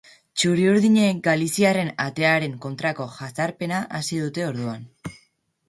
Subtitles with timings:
[0.41, 4.93] Txuriurdinek galiziarren atearen kontrako jazarpena hasi dute orduan.